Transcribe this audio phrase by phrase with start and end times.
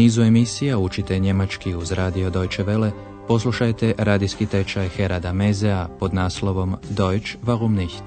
[0.00, 2.90] nizu emisija učite njemački uz radio Deutsche Welle,
[3.28, 8.02] poslušajte radijski tečaj Herada Mezea pod naslovom Deutsch warum nicht?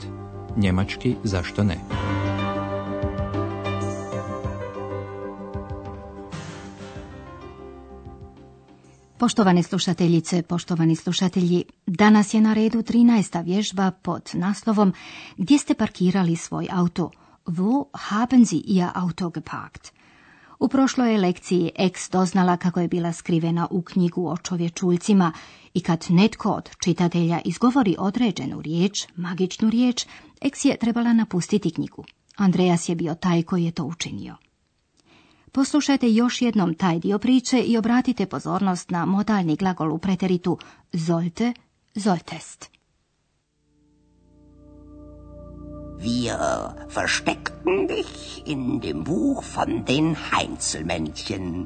[0.57, 1.77] Njemački zašto ne?
[9.17, 13.43] Poštovane slušateljice, poštovani slušatelji, danas je na redu 13.
[13.43, 14.93] vježba pod naslovom
[15.37, 17.11] Gdje ste parkirali svoj auto?
[17.45, 20.02] Wo haben Sie Ihr Auto geparkt?
[20.63, 25.31] U prošloj lekciji X doznala kako je bila skrivena u knjigu o čovječuljcima
[25.73, 30.05] i kad netko od čitatelja izgovori određenu riječ, magičnu riječ,
[30.41, 32.05] X je trebala napustiti knjigu.
[32.35, 34.35] Andreas je bio taj koji je to učinio.
[35.51, 40.57] Poslušajte još jednom taj dio priče i obratite pozornost na modalni glagol u preteritu
[41.07, 41.53] sollte,
[41.95, 42.69] solltest.
[46.03, 51.65] Wir versteckten dich in dem Buch von den Heinzelmännchen.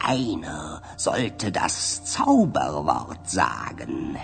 [0.00, 4.16] Einer sollte das Zauberwort sagen.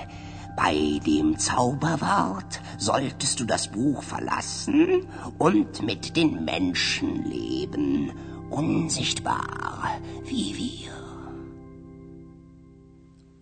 [0.57, 5.07] Bei dem Zauberwort solltest du das Buch verlassen
[5.39, 8.11] und mit den Menschen leben
[8.51, 11.04] unsichtbar wie wir.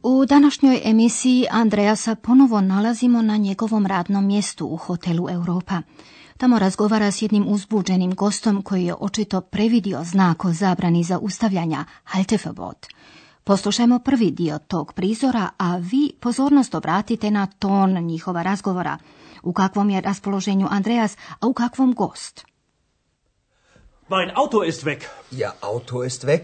[0.04, 5.82] U današnjoj emisiji Andreasa ponovo nalazimo na njegovom radnom mjestu u hotelu Europa.
[6.36, 11.84] Tamo razgovara s jednim uzbuđenim gostom koji je očito previdio znak o zabrani za ustavljanja
[12.04, 12.86] Halteverbot.
[13.44, 18.98] Poslušajmo prvi dio tog prizora, a vi pozornost obratite na ton njihova razgovora.
[19.42, 22.44] U kakvom je raspoloženju Andreas, a u kakvom gost.
[24.08, 24.98] Mein Auto ist weg.
[25.30, 26.40] Ihr Auto ist weg?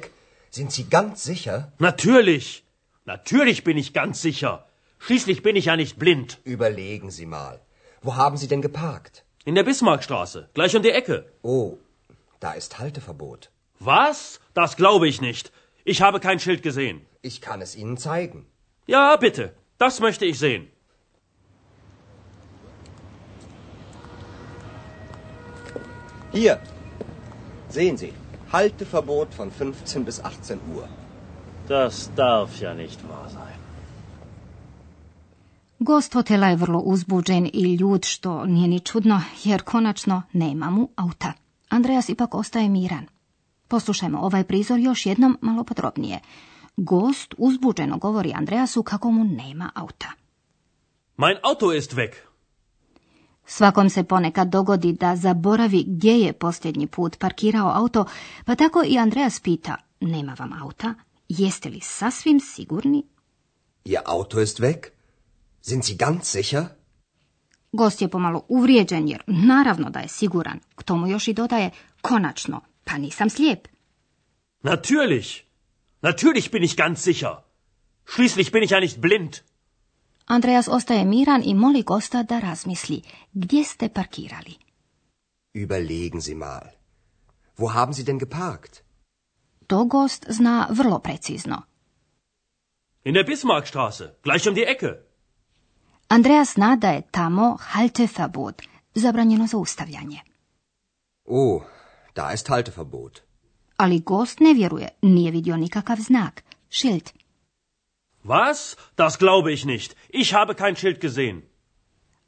[0.51, 1.63] Sind Sie ganz sicher?
[1.79, 2.68] Natürlich.
[3.09, 4.67] Natürlich bin ich ganz sicher.
[4.99, 6.41] Schließlich bin ich ja nicht blind.
[6.45, 7.63] Überlegen Sie mal.
[8.03, 9.25] Wo haben Sie denn geparkt?
[9.47, 11.25] In der Bismarckstraße, gleich um die Ecke.
[11.41, 11.79] Oh,
[12.39, 13.51] da ist Halteverbot.
[13.79, 14.41] Was?
[14.53, 15.53] Das glaube ich nicht.
[15.87, 17.01] Ich habe kein Schild gesehen.
[17.23, 18.45] Ich kann es Ihnen zeigen.
[18.87, 19.55] Ja, bitte.
[19.79, 20.71] Das möchte ich sehen.
[26.31, 26.61] Hier,
[27.71, 28.13] Sehen Sie,
[28.53, 30.87] Halteverbot von 15 bis 18 Uhr.
[31.69, 33.59] Das darf ja nicht wahr sein.
[35.79, 40.89] Gost hotela je vrlo uzbuđen i ljud, što nije ni čudno, jer konačno nema mu
[40.97, 41.33] auta.
[41.69, 43.07] Andreas ipak ostaje miran.
[43.69, 46.21] Poslušajmo ovaj prizor još jednom malo podrobnije.
[46.77, 50.09] Gost uzbuđeno govori Andreasu kako mu nema auta.
[51.17, 52.11] Mein Auto ist weg.
[53.47, 58.05] Svakom se ponekad dogodi da zaboravi gdje je posljednji put parkirao auto,
[58.45, 60.95] pa tako i Andreas pita, nema vam auta?
[61.29, 63.03] Jeste li sasvim sigurni?
[63.85, 64.79] Ihr Auto ist weg?
[65.63, 66.65] Sind Sie ganz sicher?
[67.73, 70.61] Gost je pomalo uvrijeđen jer naravno da je siguran.
[70.75, 73.69] K tomu još i dodaje, konačno, pa nisam slijep.
[74.63, 75.43] Natürlich.
[76.03, 77.35] Natürlich bin ich ganz sicher.
[78.07, 79.37] Schließlich bin ich ja nicht blind.
[80.27, 83.03] Andreas ostaje miran i moli gosta da razmisli.
[83.33, 84.55] Gdje ste parkirali?
[85.55, 86.71] Überlegen Sie mal.
[87.57, 88.88] Wo haben Sie denn geparkt?
[89.69, 91.63] To gost zna vrlo precizno.
[93.05, 94.93] In der Bismarckstraße, gleich um die Ecke.
[96.09, 98.63] Andreas zna da je tamo Halteverbot,
[98.95, 100.21] zabranjeno zaustavljanje.
[101.25, 101.63] Oh,
[102.15, 103.21] da ist Halteverbot.
[103.77, 106.43] Ali gost ne vjeruje, nije vidio nikakav znak.
[106.71, 107.11] Schild.
[108.25, 108.77] Was?
[108.97, 109.97] Das glaube ich nicht.
[110.09, 111.43] Ich habe kein Schild gesehen.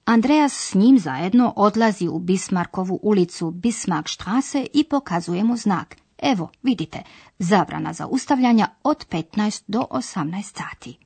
[0.05, 5.97] Andreas s njim zajedno odlazi u Bismarckovu ulicu Bismarckstraße i pokazuje mu znak.
[6.23, 7.03] Evo, vidite,
[7.39, 10.99] zabrana za ustavljanja od 15 do 18 sati.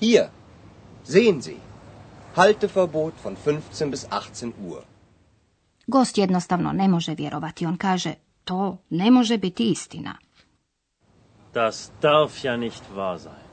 [0.00, 0.28] Hier,
[1.04, 1.56] sehen Sie.
[2.34, 4.82] Halteverbot von 15 bis 18 Uhr.
[5.86, 7.66] Gost jednostavno ne može vjerovati.
[7.66, 8.14] On kaže,
[8.44, 10.18] to ne može biti istina.
[11.54, 13.43] Das darf ja nicht wahr sein.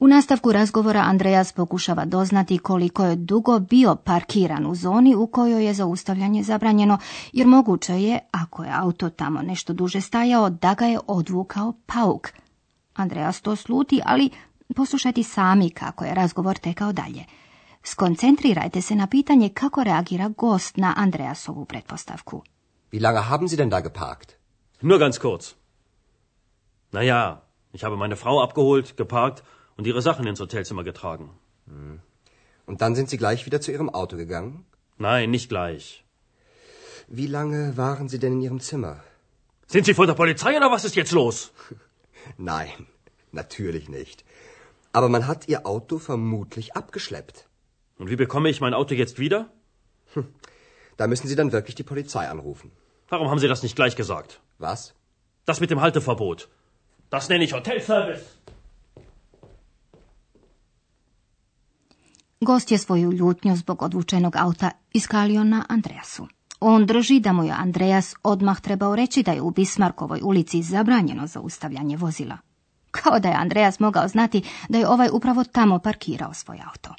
[0.00, 5.66] U nastavku razgovora Andreas pokušava doznati koliko je dugo bio parkiran u zoni u kojoj
[5.66, 6.98] je zaustavljanje zabranjeno,
[7.32, 12.28] jer moguće je, ako je auto tamo nešto duže stajao, da ga je odvukao pauk.
[12.94, 14.30] Andreas to sluti, ali
[14.76, 17.24] poslušajte sami kako je razgovor tekao dalje.
[17.82, 22.42] Skoncentrirajte se na pitanje kako reagira gost na Andreasovu pretpostavku.
[22.92, 24.32] Wie lange haben Sie denn da geparkt?
[24.80, 25.54] Nur ganz kurz.
[26.92, 27.42] Na ja,
[27.72, 29.42] ich habe meine Frau abgeholt, geparkt
[29.80, 31.30] und ihre Sachen ins Hotelzimmer getragen.
[32.66, 34.66] Und dann sind Sie gleich wieder zu Ihrem Auto gegangen?
[34.98, 36.04] Nein, nicht gleich.
[37.08, 39.02] Wie lange waren Sie denn in Ihrem Zimmer?
[39.68, 41.54] Sind Sie von der Polizei oder was ist jetzt los?
[42.36, 42.88] Nein,
[43.32, 44.22] natürlich nicht.
[44.92, 47.48] Aber man hat Ihr Auto vermutlich abgeschleppt.
[47.96, 49.50] Und wie bekomme ich mein Auto jetzt wieder?
[50.98, 52.70] Da müssen Sie dann wirklich die Polizei anrufen.
[53.08, 54.42] Warum haben Sie das nicht gleich gesagt?
[54.58, 54.94] Was?
[55.46, 56.50] Das mit dem Halteverbot.
[57.08, 58.26] Das nenne ich Hotelservice.
[62.44, 66.28] Gost je svoju ljutnju zbog odvučenog auta iskalio na Andreasu.
[66.60, 71.26] On drži da mu je Andreas odmah trebao reći da je u Bismarkovoj ulici zabranjeno
[71.26, 72.38] zaustavljanje vozila.
[72.90, 76.94] Kao da je Andreas mogao znati da je ovaj upravo tamo parkirao svoj auto.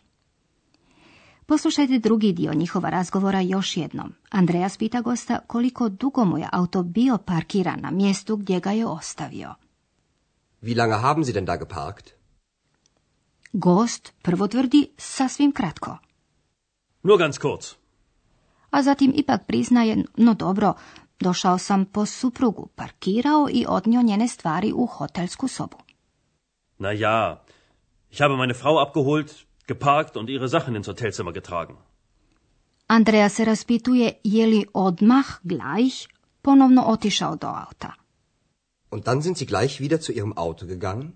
[1.45, 4.13] Poslušajte drugi dio njihova razgovora još jednom.
[4.29, 8.85] Andreas pita gosta koliko dugo mu je auto bio parkiran na mjestu gdje ga je
[8.85, 9.55] ostavio.
[10.61, 12.20] Wie lange haben Sie denn da geparkt?
[13.53, 15.97] Gost prvo tvrdi sasvim kratko,
[17.03, 17.75] Nur ganz kurz.
[18.71, 20.73] a zatim ipak priznaje, no dobro,
[21.19, 25.77] došao sam po suprugu, parkirao i odnio njene stvari u hotelsku sobu.
[26.77, 27.43] Na ja,
[28.11, 29.31] ich habe meine Frau abgeholt,
[29.67, 31.75] geparkt und ihre Sachen ins Hotelzimmer getragen.
[32.87, 36.07] Andreja se raspituje je li odmah, gleich,
[36.41, 37.93] ponovno otišao do auta.
[38.89, 41.13] Und dann sind Sie gleich wieder zu Ihrem Auto gegangen?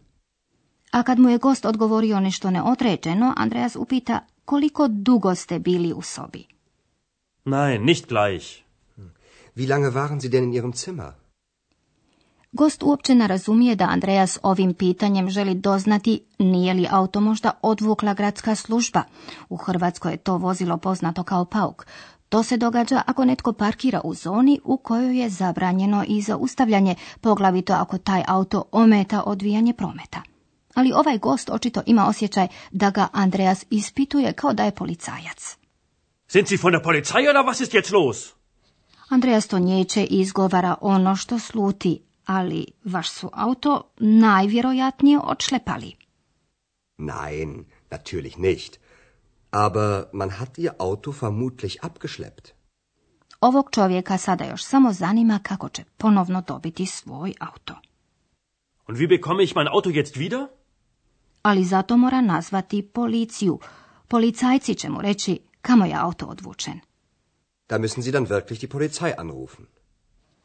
[0.96, 6.02] A kad mu je gost odgovorio nešto neodređeno, Andreas upita koliko dugo ste bili u
[6.02, 6.46] sobi.
[7.46, 8.46] Nein, nicht gleich.
[9.56, 11.12] Wie lange waren Sie denn in Ihrem Zimmer?
[12.52, 18.14] Gost uopće ne razumije da Andreas ovim pitanjem želi doznati nije li auto možda odvukla
[18.14, 19.04] gradska služba.
[19.50, 21.86] U Hrvatskoj je to vozilo poznato kao pauk.
[22.30, 27.74] To se događa ako netko parkira u zoni u kojoj je zabranjeno i zaustavljanje, poglavito
[27.74, 30.35] ako taj auto ometa odvijanje prometa.
[30.76, 35.58] Ali ovaj gost očito ima osjećaj da ga Andreas ispituje kao da je policajac.
[36.28, 38.34] Sind Sie von der Polizei oder was ist jetzt los?
[39.10, 45.96] Andreas to njeće i izgovara ono što sluti, ali vaš su auto najvjerojatnije odšlepali.
[46.98, 48.80] Nein, natürlich nicht.
[49.52, 52.52] Aber man hat Ihr Auto vermutlich abgeschleppt.
[53.42, 57.76] Ovog čovjeka sada još samo zanima kako će ponovno dobiti svoj auto.
[58.88, 60.48] Und wie bekomme ich mein Auto jetzt wieder?
[61.46, 63.60] Ali zato mora nazvati policiju.
[64.08, 66.80] Policajci će mu reći kamo je auto odvučen.
[67.70, 69.66] Da müssen Sie dann wirklich die Polizei anrufen.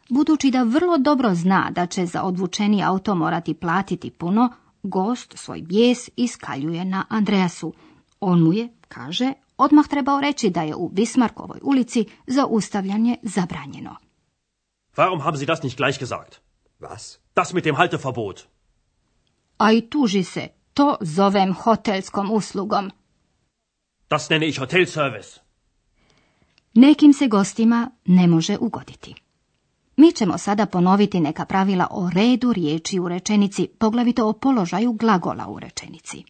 [0.08, 4.52] Budući da vrlo dobro zna da će za odvučeni auto morati platiti puno,
[4.82, 7.72] gost svoj bijes iskaljuje na Andreasu.
[8.20, 13.96] On mu je, kaže, odmah trebao reći da je u Bismarkovoj ulici zaustavljanje zabranjeno.
[14.96, 16.40] Warum haben Sie das nicht gleich gesagt?
[16.80, 17.18] Was?
[17.36, 18.40] Das mit dem Halteverbot.
[19.58, 20.48] A i tuži se,
[20.80, 22.90] to zovem hotelskom uslugom.
[24.10, 25.40] Das nenne ich Hotelservice.
[26.74, 29.14] Nekim se gostima ne može ugoditi.
[29.96, 35.46] Mi ćemo sada ponoviti neka pravila o redu riječi u rečenici, poglavito o položaju glagola
[35.48, 36.24] u rečenici.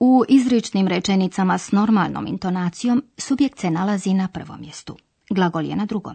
[0.00, 4.96] U izričnim rečenicama s normalnom intonacijom subjekt se nalazi na prvom mjestu.
[5.30, 6.14] Glagol je na drugom.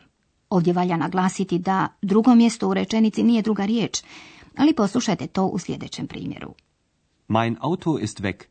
[0.50, 4.04] Ovdje valja naglasiti da drugo mjesto u rečenici nije druga riječ,
[4.58, 6.54] ali poslušajte to u sljedećem primjeru.
[7.28, 8.44] Mein Auto ist weg.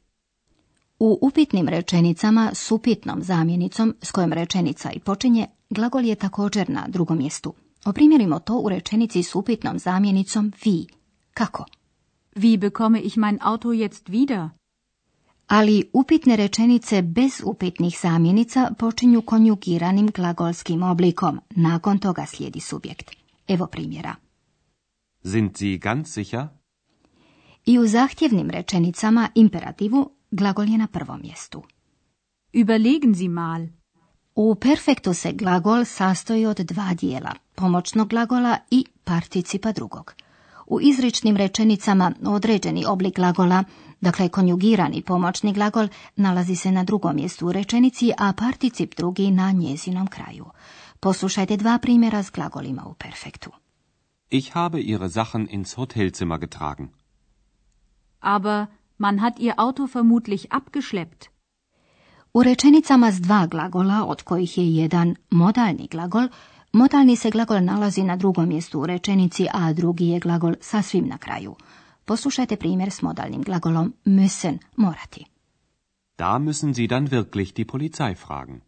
[0.99, 6.88] U upitnim rečenicama s upitnom zamjenicom s kojom rečenica i počinje, glagol je također na
[6.88, 7.54] drugom mjestu.
[7.85, 10.87] Oprimjerimo to u rečenici s upitnom zamjenicom vi.
[11.35, 11.64] Kako?
[12.37, 14.49] Wie bekomme ich mein Auto jetzt wieder?
[15.46, 21.40] Ali upitne rečenice bez upitnih zamjenica počinju konjugiranim glagolskim oblikom.
[21.50, 23.11] Nakon toga slijedi subjekt.
[23.49, 24.14] Evo primjera.
[25.25, 26.46] Sind Sie ganz sicher?
[27.66, 31.62] I u zahtjevnim rečenicama imperativu glagol je na prvom mjestu.
[32.52, 33.66] Überlegen Sie mal.
[34.34, 40.14] U perfektu se glagol sastoji od dva dijela, pomoćnog glagola i participa drugog.
[40.66, 43.64] U izričnim rečenicama određeni oblik glagola,
[44.02, 49.50] dakle konjugirani pomoćni glagol, nalazi se na drugom mjestu u rečenici, a particip drugi na
[49.50, 50.47] njezinom kraju.
[51.00, 53.50] Poslušajte dva primjera s glagolima u perfektu.
[54.30, 56.88] Ich habe Ihre Sachen ins Hotelzimmer getragen.
[58.21, 58.66] Aber
[58.99, 61.26] man hat Ihr Auto vermutlich abgeschleppt.
[62.35, 66.28] U rečenicama s dva glagola, od kojih je jedan modalni glagol,
[66.73, 71.18] modalni se glagol nalazi na drugom mjestu u rečenici, a drugi je glagol sasvim na
[71.18, 71.56] kraju.
[72.12, 75.25] Poslušajte primjer s modalnim glagolom müssen, morati.
[76.19, 78.61] Da müssen Sie dann wirklich die Polizei fragen.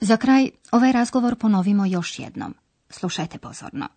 [0.00, 2.54] Za kraj ovaj razgovor ponovimo još jednom.
[2.90, 3.88] Slušajte pozorno.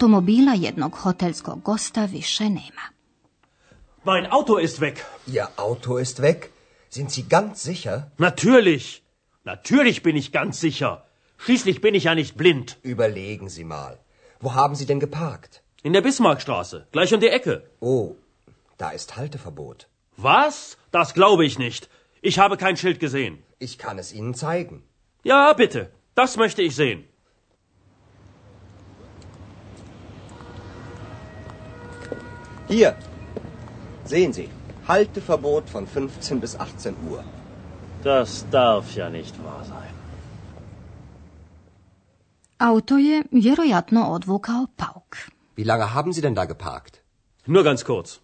[0.00, 2.84] Automobila jednog hotelskog gosta više nema.
[4.04, 5.04] Mein Auto ist weg.
[5.26, 6.50] Ihr Auto ist weg?
[6.90, 8.02] Sind Sie ganz sicher?
[8.18, 9.02] Natürlich.
[9.44, 10.96] Natürlich bin ich ganz sicher.
[11.38, 12.76] Schließlich bin ich ja nicht blind.
[12.82, 13.98] Überlegen Sie mal.
[14.40, 15.62] Wo haben Sie denn geparkt?
[15.82, 17.62] In der Bismarckstraße, gleich um die Ecke.
[17.80, 18.14] Oh,
[18.78, 19.86] da ist Halteverbot.
[20.16, 20.76] Was?
[20.90, 21.88] Das glaube ich nicht.
[22.22, 23.38] Ich habe kein Schild gesehen.
[23.58, 24.82] Ich kann es Ihnen zeigen.
[25.24, 25.90] Ja, bitte.
[26.14, 27.04] Das möchte ich sehen.
[32.70, 32.94] Hier.
[34.04, 34.48] Sehen Sie.
[34.86, 37.24] Halteverbot von 15 bis 18 Uhr.
[38.04, 39.94] Das darf ja nicht wahr sein.
[42.58, 45.16] Auto je vjerojatno odvukao pauk.
[45.56, 47.02] Wie lange haben Sie denn da geparkt?
[47.46, 48.20] Nur ganz kurz.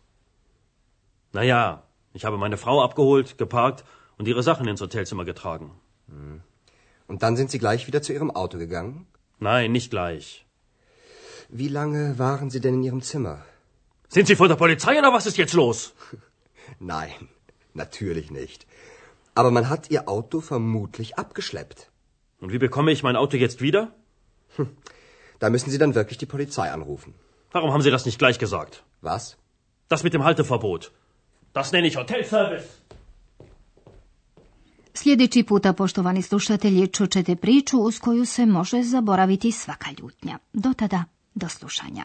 [1.33, 3.85] Naja, ich habe meine Frau abgeholt, geparkt
[4.17, 5.71] und ihre Sachen ins Hotelzimmer getragen.
[7.09, 9.07] Und dann sind Sie gleich wieder zu Ihrem Auto gegangen?
[9.41, 10.47] Nein, nicht gleich.
[11.49, 13.39] Wie lange waren Sie denn in Ihrem Zimmer?
[14.09, 15.93] Sind Sie von der Polizei oder was ist jetzt los?
[16.79, 17.29] Nein,
[17.75, 18.67] natürlich nicht.
[19.35, 21.91] Aber man hat Ihr Auto vermutlich abgeschleppt.
[22.41, 23.93] Und wie bekomme ich mein Auto jetzt wieder?
[25.39, 27.15] Da müssen Sie dann wirklich die Polizei anrufen.
[27.53, 28.83] Warum haben Sie das nicht gleich gesagt?
[29.03, 29.37] Was?
[29.89, 30.93] Das mit dem Halteverbot.
[31.53, 32.69] Das nenne ich Hotelservice.
[34.95, 40.39] Sljedeći puta, poštovani slušatelji, čućete priču uz koju se može zaboraviti svaka ljutnja.
[40.53, 42.05] Do tada, do slušanja.